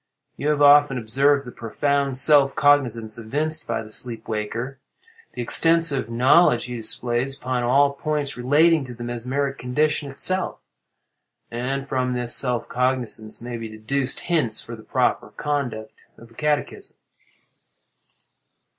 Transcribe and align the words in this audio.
You 0.35 0.47
have 0.47 0.63
often 0.63 0.97
observed 0.97 1.45
the 1.45 1.51
profound 1.51 2.17
self 2.17 2.55
cognizance 2.55 3.19
evinced 3.19 3.67
by 3.67 3.83
the 3.83 3.91
sleep 3.91 4.27
waker—the 4.27 5.39
extensive 5.39 6.09
knowledge 6.09 6.65
he 6.65 6.75
displays 6.75 7.37
upon 7.39 7.61
all 7.61 7.93
points 7.93 8.35
relating 8.35 8.83
to 8.85 8.95
the 8.95 9.03
mesmeric 9.03 9.59
condition 9.59 10.09
itself; 10.09 10.57
and 11.51 11.87
from 11.87 12.13
this 12.13 12.35
self 12.35 12.67
cognizance 12.67 13.41
may 13.41 13.57
be 13.57 13.69
deduced 13.69 14.21
hints 14.21 14.59
for 14.59 14.75
the 14.75 14.81
proper 14.81 15.29
conduct 15.37 15.91
of 16.17 16.31
a 16.31 16.33
catechism." 16.33 16.97